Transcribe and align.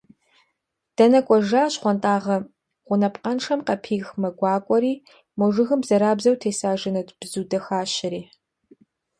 Дэнэ 0.95 1.19
кӏуэжа 1.27 1.63
щхъуантӏагъэ 1.73 2.37
гъунапкъэншэм 2.85 3.59
къапих 3.67 4.07
мэ 4.21 4.29
гуакӏуэри, 4.37 4.93
мо 5.37 5.45
жыгым 5.53 5.79
бзэрабзэу 5.83 6.39
теса 6.41 6.71
жэнэт 6.79 7.09
бзу 7.19 7.43
дахащэри… 7.49 8.21